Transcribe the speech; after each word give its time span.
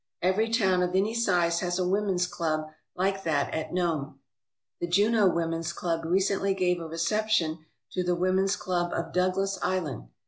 Every 0.23 0.49
town 0.49 0.81
of 0.81 0.95
any 0.95 1.13
size 1.13 1.59
has 1.59 1.77
a 1.77 1.87
women's 1.87 2.25
club 2.25 2.71
like 2.95 3.21
that 3.23 3.53
at 3.53 3.71
Nome. 3.71 4.19
The 4.79 4.87
Juneau 4.87 5.27
Women's 5.29 5.73
Club 5.73 6.05
recently 6.05 6.55
gave 6.55 6.79
a 6.81 6.87
reception 6.87 7.59
to 7.91 8.01
the 8.01 8.15
Women's 8.15 8.55
Club 8.55 8.93
of 8.93 9.13
Douglas 9.13 9.59
Island. 9.61 10.07